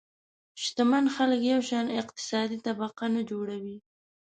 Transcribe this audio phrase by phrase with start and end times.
[0.63, 3.77] شتمن خلک یو شان اقتصادي طبقه نه جوړوي.